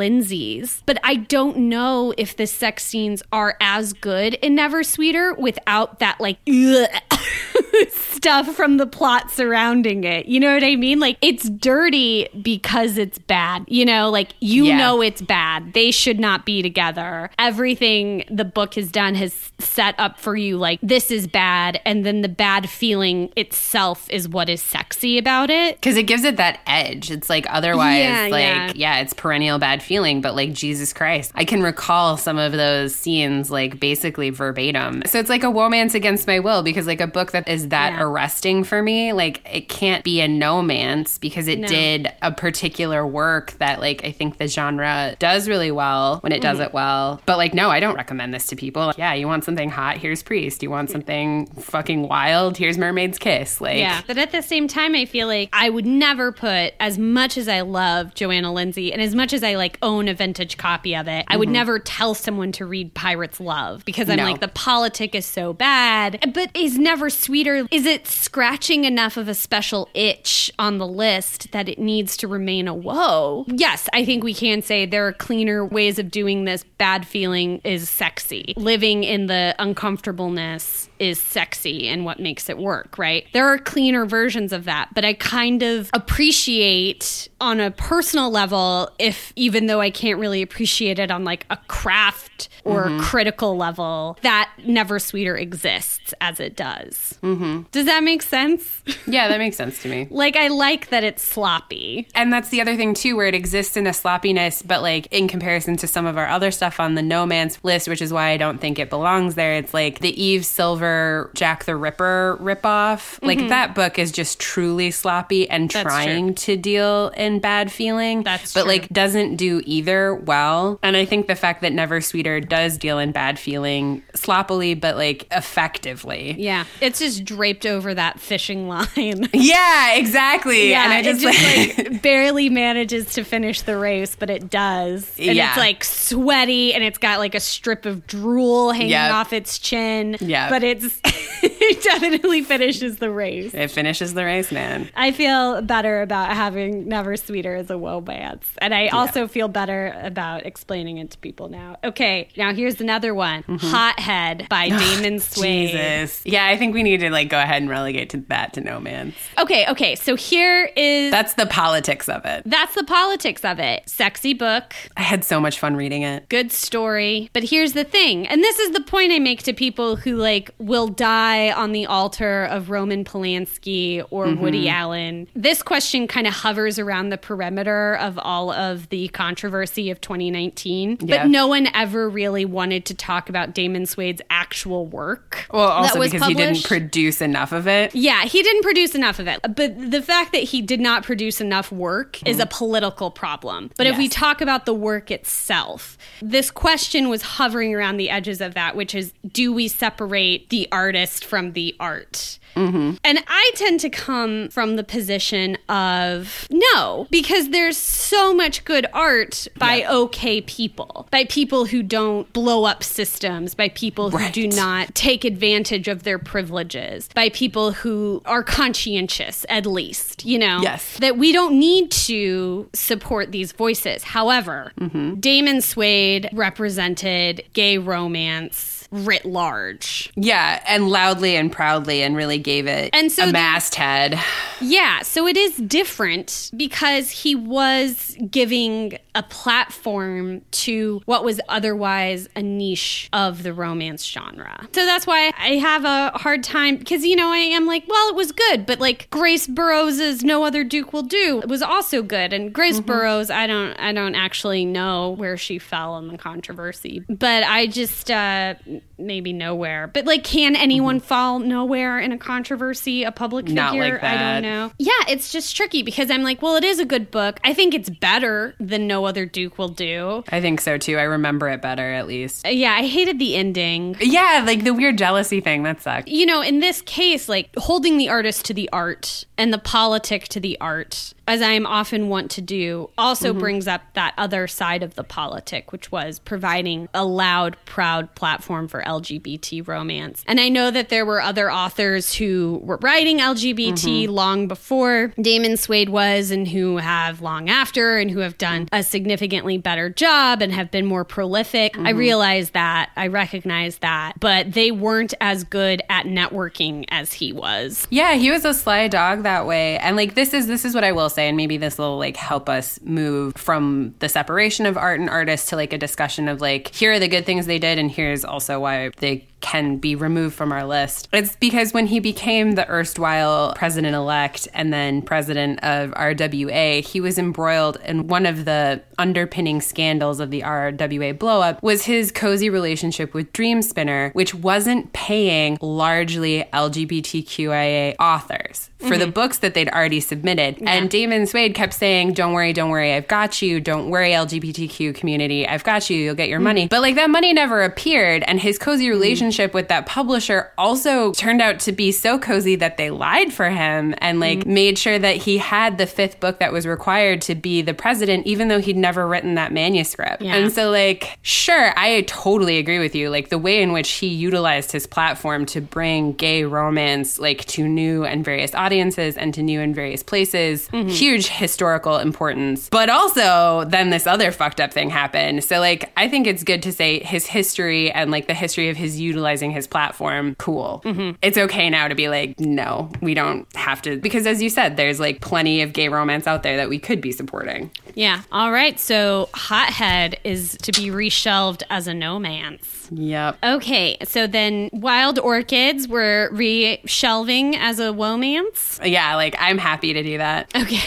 [0.85, 5.99] But I don't know if the sex scenes are as good in Never Sweeter without
[5.99, 6.37] that like
[7.89, 10.25] stuff from the plot surrounding it.
[10.25, 10.99] You know what I mean?
[10.99, 13.63] Like it's dirty because it's bad.
[13.67, 14.77] You know, like you Yeah.
[14.77, 15.73] know it's bad.
[15.73, 17.29] They should not be together.
[17.39, 22.05] Everything the book has done has set up for you like this is bad and
[22.05, 25.75] then the bad feeling itself is what is sexy about it.
[25.75, 27.11] because it gives it that edge.
[27.11, 28.71] It's like otherwise, Yeah, like yeah.
[28.75, 28.99] yeah.
[28.99, 33.49] it's perennial bad feeling, but like Jesus Christ, I can recall some of those scenes
[33.51, 35.03] like basically verbatim.
[35.05, 37.93] So it's like a romance against my will because like a book that is that
[37.93, 38.03] Yeah.
[38.03, 41.67] arresting for me, like it can't be a no-mance because it No.
[41.67, 46.41] did a particular work that like I think the genre does really well when it
[46.41, 46.65] does Mm-hmm.
[46.67, 47.21] it well.
[47.25, 48.87] But like no, I don't recommend this to people.
[48.87, 49.97] Like, yeah, you want something hot?
[49.97, 50.63] Here's Priest.
[50.63, 52.57] You want something fucking wild?
[52.57, 53.61] Here's Mermaid's Kiss.
[53.61, 54.01] Like Yeah.
[54.07, 57.47] But at the same time, I feel like I would never put, as much as
[57.47, 61.07] I love Johanna Lindsey and as much as I like own a vintage copy of
[61.07, 61.53] it, I would mm-hmm.
[61.53, 64.25] never tell someone to read Pirates Love because I'm No.
[64.25, 66.31] like, the politic is so bad.
[66.33, 71.51] But is Never Sweeter, is it scratching enough of a special itch on the list
[71.51, 73.45] that it needs to remain a woe?
[73.47, 76.63] Yes, I think we can say there are cleaner ways of doing this.
[76.77, 78.53] Bad feeling is sexy.
[78.55, 83.25] Living in the uncomfortableness is sexy and what makes it work, right?
[83.33, 88.89] There are cleaner versions of that, but I kind of appreciate on a personal level
[88.99, 92.99] if even though I can't really appreciate it on like a craft or Mm-hmm.
[93.01, 97.17] critical level, that Never Sweeter exists as it does.
[97.21, 97.63] Mm-hmm.
[97.71, 98.83] Does that make sense?
[99.07, 100.07] Yeah, that makes sense to me.
[100.11, 102.07] like I like that it's sloppy.
[102.13, 105.27] And that's the other thing too, where it exists in a sloppiness, but like in
[105.27, 108.29] comparison to some of our other stuff on the No Man's list, which is why
[108.29, 109.53] I don't think it belongs there.
[109.55, 110.88] It's like the Eve Silver
[111.33, 113.19] Jack the Ripper ripoff.
[113.21, 113.47] Like mm-hmm.
[113.49, 118.23] that book is just truly sloppy and That's trying to deal in bad feeling.
[118.23, 118.71] That's but true.
[118.71, 120.79] like doesn't do either well.
[120.83, 124.95] And I think the fact that Never Sweeter does deal in bad feeling sloppily, but
[124.95, 126.35] like effectively.
[126.37, 129.27] Yeah, it's just draped over that fishing line.
[129.39, 130.69] Yeah, exactly.
[130.69, 134.29] Yeah, and I just, it just like, like barely manages to finish the race, but
[134.29, 135.09] it does.
[135.17, 135.49] And Yeah.
[135.49, 139.13] it's like sweaty and it's got like a strip of drool hanging Yep.
[139.13, 140.17] off its chin.
[140.19, 140.49] Yeah.
[140.49, 140.99] But it's
[141.41, 143.53] it definitely finishes the race.
[143.53, 144.89] it finishes the race, man.
[144.95, 148.47] I feel better about having Never Sweeter as a romance.
[148.59, 151.77] And I also feel better about explaining it to people now.
[151.83, 153.43] Okay, now here's another one.
[153.47, 155.19] Hothead by Damon.
[155.19, 155.41] Mm-hmm.
[155.41, 156.21] Jesus.
[156.25, 158.79] Yeah, I think we need to like go ahead and relegate to that to no
[158.79, 159.15] man's.
[159.37, 159.95] Okay, okay.
[159.95, 162.43] So here is That's the politics of it.
[162.45, 163.87] that's the politics of it.
[163.89, 166.27] Sexy book, I had so much fun reading it.
[166.29, 167.29] good story.
[167.33, 170.51] But here's the thing, and this is the point I make to people who like
[170.69, 174.41] will die on the altar of Roman Polanski or Mm-hmm.
[174.41, 175.27] Woody Allen.
[175.33, 180.97] This question kind of hovers around the perimeter of all of the controversy of 2019.
[181.01, 181.23] Yeah.
[181.23, 185.47] But no one ever really wanted to talk about Damon Suede's actual work.
[185.51, 187.95] Well, also that was because he didn't produce enough of it.
[187.95, 189.39] Yeah, he didn't produce enough of it.
[189.41, 193.71] But the fact that he did not produce enough work is a political problem.
[193.77, 194.19] But if we Mm-hmm.
[194.19, 198.93] Talk about the work itself, this question was hovering around the edges of that, which
[198.93, 202.39] is do we separate the artist from the art?
[202.55, 202.95] Mm-hmm.
[203.03, 208.87] And I tend to come from the position of no, because there's so much good
[208.91, 209.93] art by Yeah.
[209.93, 214.33] okay people, by people who don't blow up systems, by people who Right.
[214.33, 220.39] do not take advantage of their privileges, by people who are conscientious, at least, you
[220.39, 220.59] know?
[220.61, 220.97] Yes.
[220.97, 224.03] That we don't need to support these voices.
[224.03, 225.15] However, Mm-hmm.
[225.19, 230.11] Damon Suede represented gay romance writ large.
[230.15, 234.19] Yeah, and loudly and proudly, and really gave it And so a the- masthead.
[234.61, 242.27] Yeah, so it is different because he was giving a platform to what was otherwise
[242.35, 244.67] a niche of the romance genre.
[244.73, 248.09] So that's why I have a hard time because you know I am like, well,
[248.09, 252.33] it was good, but like Grace Burrowes's No Other Duke Will Do was also good,
[252.33, 257.03] and Grace Burrowes, I don't, I don't actually know where she fell in the controversy,
[257.09, 258.55] but I just uh,
[258.97, 259.87] maybe nowhere.
[259.87, 263.03] But like, can anyone fall nowhere in a controversy?
[263.03, 263.55] A public figure?
[263.61, 264.71] Not like I don't know.
[264.77, 267.39] Yeah, it's just tricky because I'm like, well, it is a good book.
[267.43, 270.23] I think it's better than No Other Duke Will Do.
[270.29, 270.97] I think so too.
[270.97, 272.45] I remember it better at least.
[272.45, 273.95] Uh, Yeah, I hated the ending.
[273.99, 276.07] Yeah, like the weird jealousy thing that sucked.
[276.07, 280.27] You know, in this case, like holding the artist to the art and the politic
[280.29, 284.47] to the art, as I am often want to do, also brings up that other
[284.47, 290.23] side of the politic, which was providing a loud, proud platform for LGBT romance.
[290.27, 294.11] And I know that there were other authors who were writing LGBT mm-hmm.
[294.11, 298.83] long before Damon Suede was, and who have long after, and who have done a
[298.83, 301.77] significantly better job and have been more prolific.
[301.77, 301.97] I mm-hmm.
[301.97, 302.91] realize that.
[302.95, 304.19] I recognize that.
[304.19, 307.87] But they weren't as good at networking as he was.
[307.89, 309.77] Yeah, he was a sly dog that way.
[309.79, 312.17] And like this is this is what I will say, and maybe this will like
[312.17, 316.41] help us move from the separation of art and artists to like a discussion of
[316.41, 319.95] like here are the good things they did and here's also why they can be
[319.95, 321.07] removed from our list.
[321.13, 326.99] It's because when he became the erstwhile president elect and then president of RWA, he
[326.99, 332.49] was embroiled in one of the underpinning scandals of the RWA blowup was his cozy
[332.49, 339.11] relationship with Dreamspinner, which wasn't paying largely LGBTQIA authors for the mm-hmm.
[339.11, 340.57] books that they'd already submitted.
[340.61, 343.59] And Damon Suede kept saying, Don't worry, don't worry, I've got you.
[343.59, 345.97] Don't worry, LGBTQ community, I've got you.
[345.97, 346.63] You'll get your money.
[346.63, 346.69] Mm-hmm.
[346.69, 348.23] But like that money never appeared.
[348.25, 348.93] And his cozy mm-hmm.
[348.93, 353.49] relationship with that publisher also turned out to be so cozy that they lied for
[353.49, 357.35] him and like made sure that he had the fifth book that was required to
[357.35, 360.21] be the president, even though he'd never written that manuscript.
[360.21, 360.35] Yeah.
[360.35, 363.09] And so, like, sure, I totally agree with you.
[363.09, 367.67] Like, the way in which he utilized his platform to bring gay romance, like, to
[367.67, 370.69] new and various audiences audiences and to new and various places.
[370.69, 370.89] Mm-hmm.
[370.89, 372.69] Huge historical importance.
[372.69, 375.43] But also, then this other fucked up thing happened.
[375.43, 378.77] So, like, I think it's good to say his history and like the history of
[378.77, 380.83] his utilizing his platform, cool.
[380.85, 381.17] Mm-hmm.
[381.23, 383.97] It's okay now to be like, no, we don't have to.
[383.97, 387.01] Because as you said, there's like plenty of gay romance out there that we could
[387.01, 387.71] be supporting.
[387.95, 388.21] Yeah.
[388.31, 388.79] All right.
[388.79, 392.78] So Hothead is to be reshelved as a no-mance.
[392.91, 393.37] Yep.
[393.43, 393.97] Okay.
[394.03, 398.79] So then Wild Orchids were reshelving as a womance.
[398.83, 400.51] Yeah, like, I'm happy to do that.
[400.55, 400.81] Okay.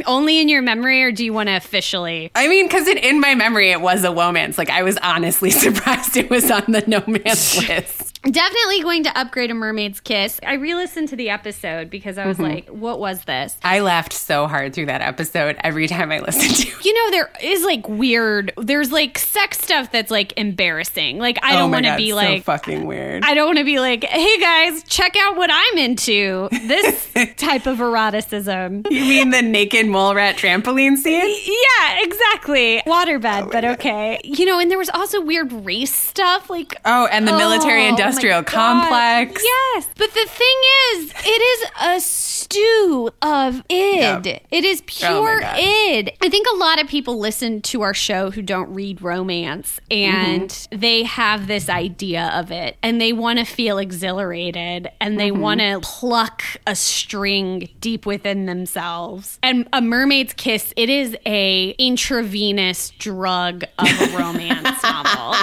[0.06, 2.30] Only in your memory, or do you want to officially?
[2.34, 4.56] I mean, because in my memory, it was a romance.
[4.56, 8.13] Like, I was honestly surprised it was on the no man's list.
[8.30, 10.40] Definitely going to upgrade a Mermaid's Kiss.
[10.46, 12.54] I re-listened to the episode because I was mm-hmm.
[12.54, 16.54] like, "What was this?" I laughed so hard through that episode every time I listened
[16.56, 16.84] to it.
[16.84, 18.52] You know, there is like weird.
[18.56, 21.18] There's like sex stuff that's like embarrassing.
[21.18, 22.44] Like I Oh don't want to God, be so like.
[22.44, 23.24] fucking weird.
[23.24, 26.48] I don't want to be like, hey guys, check out what I'm into.
[26.50, 28.86] This type of eroticism.
[28.90, 31.36] you mean the naked mole rat trampoline scene?
[31.46, 32.82] Yeah, exactly.
[32.86, 34.20] Waterbed, oh but okay.
[34.24, 37.90] You know, and there was also weird race stuff like Oh, and the military Oh,
[38.16, 38.46] industrial God.
[38.90, 39.42] complex.
[39.44, 39.88] Yes.
[39.96, 40.56] But the thing
[40.92, 44.24] is, it is a stew of id.
[44.26, 44.42] Yep.
[44.50, 45.56] It is Oh pure God.
[45.58, 46.12] id.
[46.22, 50.50] I think a lot of people listen to our show who don't read romance and
[50.50, 50.78] Mm-hmm.
[50.78, 55.40] they have this idea of it and they want to feel exhilarated and they Mm-hmm.
[55.40, 59.38] want to pluck a string deep within themselves.
[59.42, 65.34] And a mermaid's kiss, it is a intravenous drug of a romance novel.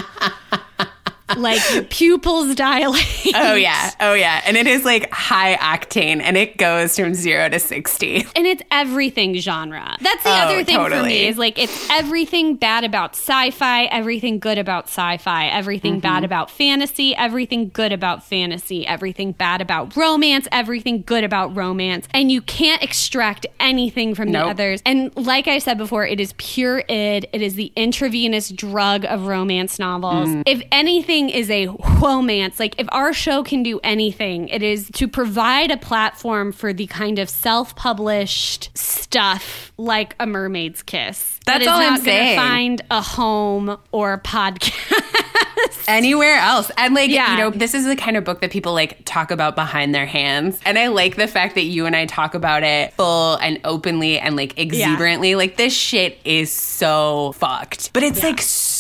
[1.38, 3.06] Like pupils dilate.
[3.36, 7.50] Oh yeah, oh yeah, and it is like high octane, and it goes from zero
[7.50, 8.18] to sixty.
[8.36, 9.98] and it's everything genre.
[10.02, 14.40] That's the Oh, other thing for me is like it's everything bad about sci-fi, everything
[14.40, 16.00] good about sci-fi, everything Mm-hmm.
[16.02, 22.08] bad about fantasy, everything good about fantasy, everything bad about romance, everything good about romance,
[22.14, 24.82] and you can't extract anything from the others.
[24.86, 27.28] And like I said before, it is pure id.
[27.34, 30.30] It is the intravenous drug of romance novels.
[30.30, 30.44] Mm.
[30.46, 31.68] If anything is a
[32.02, 36.74] romance, like if our show can do anything, it is to provide a platform for
[36.74, 41.40] the kind of self-published stuff like A Mermaid's Kiss.
[41.46, 42.38] that That's is all I'm not gonna saying.
[42.40, 44.74] Find a home or a podcast.
[45.88, 46.72] anywhere else.
[46.78, 47.32] And like, Yeah.
[47.32, 50.06] you know, this is the kind of book that people like talk about behind their
[50.06, 50.60] hands.
[50.66, 54.20] And I like the fact that you and I talk about it full and openly
[54.20, 55.36] and like exuberantly.
[55.36, 57.94] Like this shit is so fucked.
[57.94, 58.71] But it's like so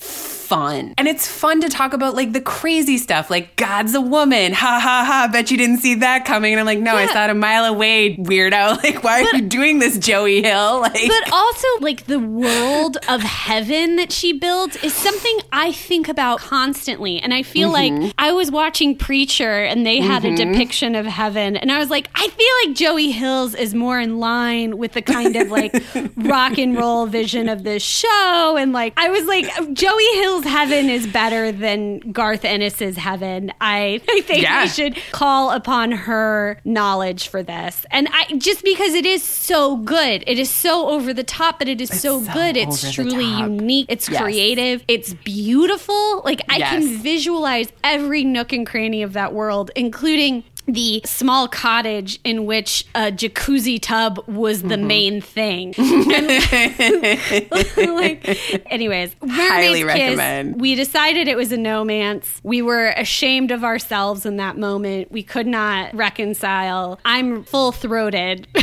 [0.00, 0.94] fun.
[0.98, 4.52] And it's fun to talk about like the crazy stuff, like God's a woman.
[4.52, 5.28] Ha ha ha.
[5.32, 6.52] Bet you didn't see that coming.
[6.52, 7.12] And I'm like, no, I Yeah.
[7.12, 8.62] saw it a mile away, weirdo.
[8.82, 10.80] Like, why are you doing this, Joey Hill?
[10.82, 16.08] Like But also, like the world of heaven that she builds is something I think
[16.08, 17.18] about constantly.
[17.20, 18.02] And I feel Mm-hmm.
[18.04, 21.56] like I was watching Preacher and they had a depiction of heaven.
[21.56, 25.02] And I was like, I feel like Joey Hills is more in line with the
[25.02, 25.72] kind of like
[26.16, 28.56] rock and roll vision of this show.
[28.58, 33.52] And like, I was like, Joey Hills' heaven is better than Garth Ennis's heaven.
[33.60, 34.62] I, I think Yeah.
[34.62, 37.84] we should call upon her knowledge for this.
[37.90, 40.24] And I just because it is so good.
[40.26, 42.56] It is so over the top, but it is so, so good.
[42.56, 43.86] It's truly unique.
[43.88, 44.20] It's Yes.
[44.22, 44.84] creative.
[44.88, 46.22] It's beautiful.
[46.24, 52.20] Like I can visualize every nook and cranny of that world, including the small cottage
[52.24, 54.86] in which a jacuzzi tub was the Mm-hmm.
[54.86, 55.74] main thing.
[57.96, 60.60] like, anyways, Highly Mermaid's Kiss, recommend.
[60.60, 62.40] we decided it was a no-mance.
[62.42, 65.10] We were ashamed of ourselves in that moment.
[65.12, 66.98] We could not reconcile.
[67.04, 68.46] I'm full-throated.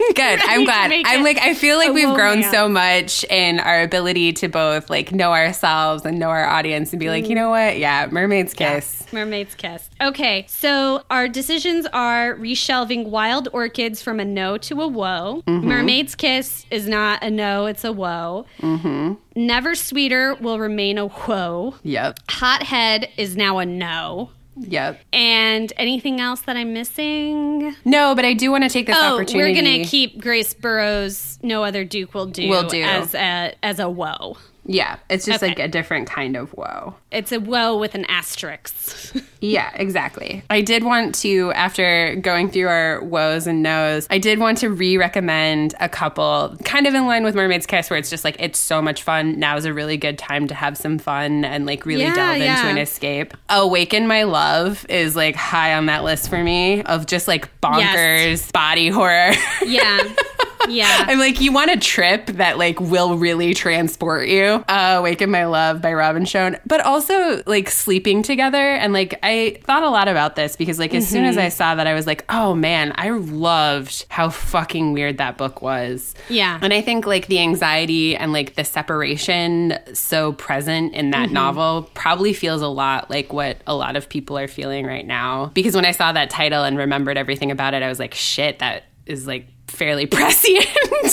[0.14, 0.40] Good.
[0.42, 0.92] I'm glad.
[1.04, 5.12] I'm like I feel like we've grown so much in our ability to both like
[5.12, 7.78] know ourselves and know our audience and be like, you know what?
[7.78, 9.06] Yeah, Mermaid's Kiss.
[9.12, 9.90] Mermaid's Kiss.
[10.00, 15.42] Okay, so our decisions are reshelving Wild Orchids from a no to a whoa.
[15.46, 15.68] Mm-hmm.
[15.68, 18.46] Mermaid's Kiss is not a no, it's a whoa.
[18.60, 19.14] Mm-hmm.
[19.36, 21.74] Never Sweeter will remain a whoa.
[21.82, 22.20] Yep.
[22.28, 24.30] Hothead is now a no.
[24.56, 25.00] Yep.
[25.12, 27.74] And anything else that I'm missing?
[27.84, 29.38] No, but I do want to take this Oh, opportunity.
[29.52, 31.38] we're gonna keep Grace Burrowes.
[31.42, 32.48] No other Duke will do.
[32.48, 32.82] Will do.
[32.82, 34.36] as a as a whoa.
[34.66, 35.48] Yeah, it's just Okay.
[35.52, 36.94] like a different kind of whoa.
[37.10, 39.14] It's a whoa with an asterisk.
[39.42, 40.42] Yeah, exactly.
[40.50, 44.68] I did want to, after going through our woes and no's, I did want to
[44.68, 48.36] re recommend a couple, kind of in line with Mermaid's Kiss, where it's just like,
[48.38, 49.38] it's so much fun.
[49.38, 52.36] Now is a really good time to have some fun and like really Yeah, delve
[52.38, 52.58] yeah.
[52.58, 53.32] into an escape.
[53.48, 58.52] Awaken My Love is like high on that list for me of just like bonkers
[58.52, 59.32] body horror.
[59.64, 60.02] yeah.
[60.68, 61.04] Yeah.
[61.08, 64.64] I'm like, you want a trip that like will really transport you.
[64.68, 68.58] Uh, Awaken My Love by Robin Schone, but also like sleeping together.
[68.58, 71.74] And like, I thought a lot about this because like as soon as I saw
[71.74, 76.14] that, I was like, oh man, I loved how fucking weird that book was.
[76.28, 76.58] Yeah.
[76.60, 81.90] And I think like the anxiety and like the separation so present in that novel
[81.94, 85.46] probably feels a lot like what a lot of people are feeling right now.
[85.46, 88.58] Because when I saw that title and remembered everything about it, I was like, shit,
[88.60, 90.66] that is like fairly prescient.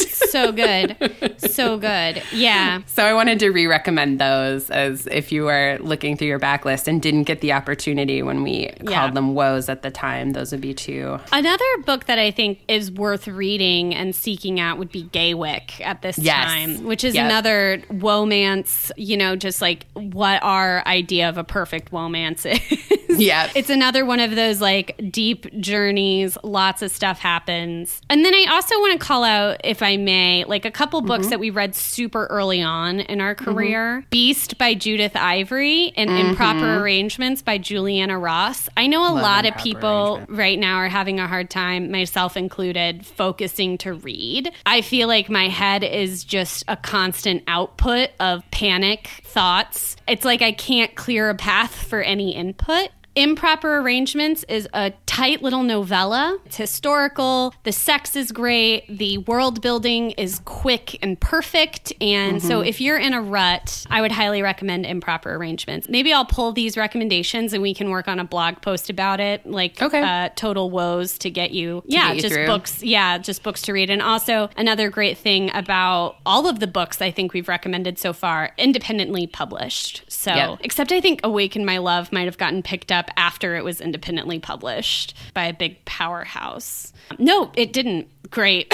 [0.08, 0.96] so good.
[1.38, 2.22] So good.
[2.34, 2.82] Yeah.
[2.86, 7.02] so I wanted to re-recommend those as if you were looking through your backlist and
[7.02, 8.99] didn't get the opportunity when we Yeah.
[9.01, 10.32] called them woes at the time.
[10.34, 11.20] Those would be two.
[11.32, 16.01] Another book that I think is worth reading and seeking out would be Gaywyck at
[16.01, 16.45] this Yes.
[16.45, 17.26] time, which is Yep.
[17.26, 22.45] another womance, you know, just like what our idea of a perfect womance
[23.10, 23.20] is.
[23.20, 23.49] Yeah.
[23.55, 28.01] It's another one of those like deep journeys, lots of stuff happens.
[28.10, 31.18] And then I also want to call out, if I may, like a couple books
[31.26, 31.30] Mm-hmm.
[31.32, 36.30] that we read super early on in our career Beast by Judith Ivory and Mm-hmm.
[36.30, 38.70] Improper Arrangements by Juliana Ross.
[38.78, 43.06] I know a lot of people right now are having a hard time, myself included,
[43.06, 44.52] focusing to read.
[44.66, 49.95] I feel like my head is just a constant output of panic thoughts.
[50.08, 52.89] It's like I can't clear a path for any input.
[53.18, 56.38] Improper Arrangements is a tight little novella.
[56.45, 57.51] It's historical.
[57.63, 58.86] The sex is great.
[58.95, 61.91] The world building is quick and perfect.
[61.99, 65.89] And so, if you're in a rut, I would highly recommend Improper Arrangements.
[65.89, 69.43] Maybe I'll pull these recommendations and we can work on a blog post about it,
[69.49, 69.99] like Okay.
[70.03, 71.82] uh, total woes to get you.
[71.88, 72.45] yeah, get you just through.
[72.45, 72.84] books.
[72.84, 73.89] Yeah, just books to read.
[73.89, 78.13] And also, another great thing about all of the books I think we've recommended so
[78.13, 80.03] far, independently published.
[80.07, 80.59] So, Yep.
[80.61, 84.39] except I think Awaken My Love might have gotten picked up after it was independently
[84.39, 86.91] published by a big powerhouse.
[87.20, 88.08] No, it didn't.
[88.30, 88.68] Great.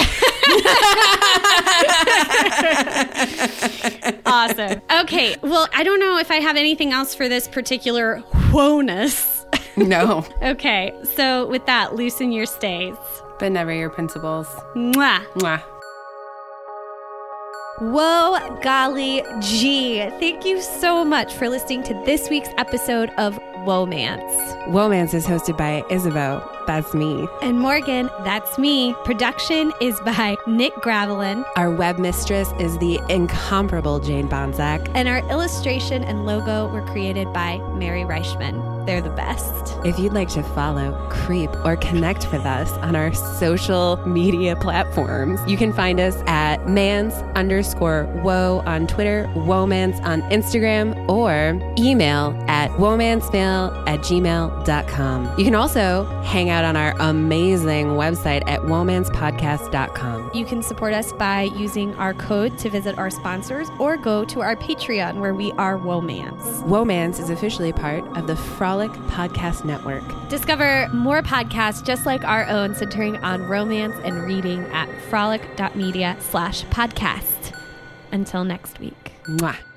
[4.26, 4.80] awesome.
[5.02, 5.36] Okay.
[5.42, 8.18] Well, I don't know if I have anything else for this particular
[8.50, 9.44] whoaness.
[9.76, 10.92] No, okay.
[11.16, 12.96] So, with that, loosen your stays.
[13.38, 14.46] but never your principles.
[14.74, 15.24] Mwah.
[15.34, 15.62] Mwah.
[17.80, 19.98] Whoa, golly gee.
[20.20, 24.68] Thank you so much for listening to this week's episode of Womance.
[24.68, 26.42] Womance is hosted by Isabeau.
[26.66, 27.28] That's me.
[27.42, 28.94] And Morgan, that's me.
[29.04, 34.90] Production is by Nick Gravelin, Our web mistress is the incomparable Jane Bonzak.
[34.94, 38.73] and our illustration and logo were created by Mary Reichman.
[38.86, 39.76] They're the best.
[39.84, 45.40] If you'd like to follow, creep, or connect with us on our social media platforms,
[45.46, 52.36] you can find us at mans underscore woe on Twitter, womance on Instagram, or email
[52.48, 55.38] at womancemail at gmail.com.
[55.38, 60.30] You can also hang out on our amazing website at womancepodcast.com.
[60.34, 64.40] You can support us by using our code to visit our sponsors or go to
[64.40, 66.62] our Patreon where we are Womance.
[66.62, 68.36] Womance is officially part of the
[68.74, 70.02] Frolic Podcast Network.
[70.28, 76.64] Discover more podcasts just like our own centering on romance and reading at frolic.media slash
[76.64, 77.56] podcast.
[78.10, 79.12] Until next week.
[79.26, 79.73] Mwah.